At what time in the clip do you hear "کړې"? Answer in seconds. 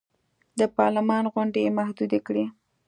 2.27-2.45